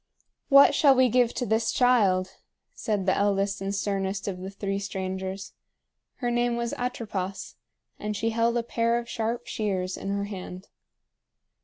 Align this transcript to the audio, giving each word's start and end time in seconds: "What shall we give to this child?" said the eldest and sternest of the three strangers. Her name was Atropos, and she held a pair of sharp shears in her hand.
"What 0.49 0.73
shall 0.73 0.95
we 0.95 1.09
give 1.09 1.31
to 1.35 1.45
this 1.45 1.71
child?" 1.71 2.29
said 2.73 3.05
the 3.05 3.15
eldest 3.15 3.61
and 3.61 3.69
sternest 3.75 4.27
of 4.27 4.39
the 4.39 4.49
three 4.49 4.79
strangers. 4.79 5.53
Her 6.15 6.31
name 6.31 6.55
was 6.57 6.73
Atropos, 6.73 7.53
and 7.99 8.17
she 8.17 8.31
held 8.31 8.57
a 8.57 8.63
pair 8.63 8.97
of 8.97 9.07
sharp 9.07 9.45
shears 9.45 9.97
in 9.97 10.09
her 10.09 10.23
hand. 10.23 10.69